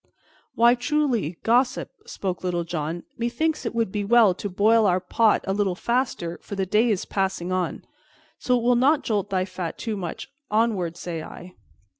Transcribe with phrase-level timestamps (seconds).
[0.55, 4.99] "Why truly, gossip," spoke up Little John, "methinks it would be well to boil our
[4.99, 7.85] pot a little faster, for the day is passing on.
[8.39, 11.53] So it will not jolt thy fat too much, onward, say I."